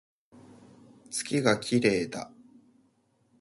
[1.11, 2.31] 月が綺麗だ